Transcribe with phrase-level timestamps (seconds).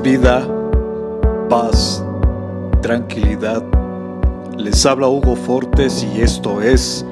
[0.00, 0.46] vida,
[1.48, 2.04] paz,
[2.82, 3.62] tranquilidad.
[4.56, 7.04] Les habla Hugo Fortes y esto es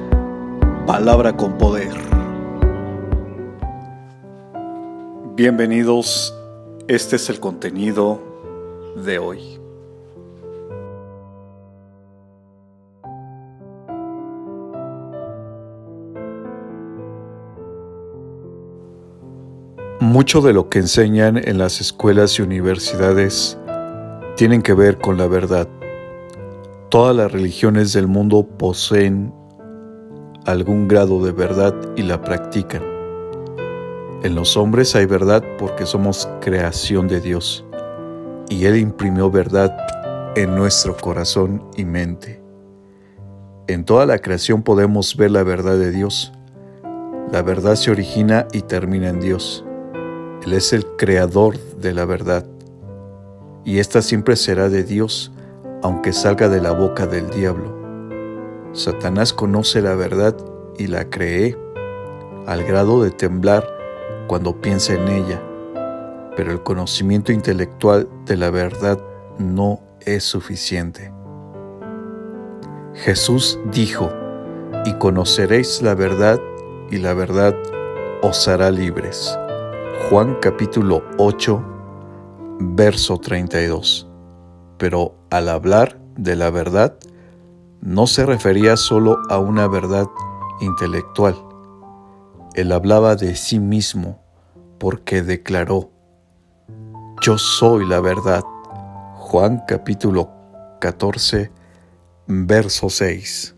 [0.85, 1.93] Palabra con Poder.
[5.35, 6.33] Bienvenidos,
[6.87, 8.21] este es el contenido
[9.03, 9.62] de hoy.
[20.13, 23.57] Mucho de lo que enseñan en las escuelas y universidades
[24.37, 25.67] tienen que ver con la verdad.
[26.89, 29.33] Todas las religiones del mundo poseen
[30.45, 32.83] algún grado de verdad y la practican.
[34.21, 37.65] En los hombres hay verdad porque somos creación de Dios
[38.49, 39.75] y Él imprimió verdad
[40.35, 42.39] en nuestro corazón y mente.
[43.67, 46.31] En toda la creación podemos ver la verdad de Dios.
[47.31, 49.65] La verdad se origina y termina en Dios.
[50.43, 52.45] Él es el creador de la verdad,
[53.63, 55.31] y ésta siempre será de Dios,
[55.81, 57.73] aunque salga de la boca del diablo.
[58.73, 60.35] Satanás conoce la verdad
[60.77, 61.57] y la cree,
[62.45, 63.65] al grado de temblar
[64.27, 65.41] cuando piensa en ella,
[66.35, 68.99] pero el conocimiento intelectual de la verdad
[69.39, 71.13] no es suficiente.
[72.95, 74.11] Jesús dijo,
[74.83, 76.37] y conoceréis la verdad,
[76.91, 77.55] y la verdad
[78.21, 79.37] os hará libres.
[80.09, 81.63] Juan capítulo 8,
[82.59, 84.07] verso 32.
[84.77, 86.97] Pero al hablar de la verdad,
[87.81, 90.05] no se refería solo a una verdad
[90.59, 91.35] intelectual.
[92.53, 94.19] Él hablaba de sí mismo
[94.77, 95.89] porque declaró,
[97.21, 98.43] Yo soy la verdad.
[99.15, 100.29] Juan capítulo
[100.81, 101.49] 14,
[102.27, 103.55] verso 6.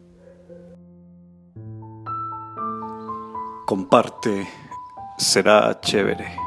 [3.65, 4.47] Comparte
[5.17, 6.44] será chévere.